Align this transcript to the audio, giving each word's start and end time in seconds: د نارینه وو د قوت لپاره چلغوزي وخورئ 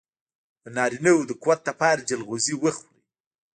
د 0.63 0.65
نارینه 0.77 1.11
وو 1.15 1.27
د 1.29 1.31
قوت 1.43 1.61
لپاره 1.69 2.05
چلغوزي 2.09 2.53
وخورئ 2.57 2.87